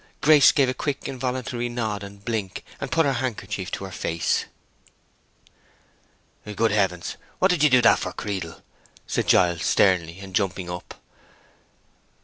Grace 0.19 0.51
gave 0.51 0.67
a 0.67 0.73
quick, 0.73 1.07
involuntary 1.07 1.69
nod 1.69 2.01
and 2.01 2.25
blink, 2.25 2.63
and 2.79 2.91
put 2.91 3.05
her 3.05 3.13
handkerchief 3.13 3.69
to 3.69 3.83
her 3.85 3.91
face. 3.91 4.45
"Good 6.55 6.71
heavens! 6.71 7.17
what 7.37 7.51
did 7.51 7.61
you 7.63 7.69
do 7.69 7.83
that 7.83 7.99
for, 7.99 8.11
Creedle?" 8.11 8.63
said 9.05 9.27
Giles, 9.27 9.61
sternly, 9.63 10.17
and 10.19 10.33
jumping 10.33 10.71
up. 10.71 10.95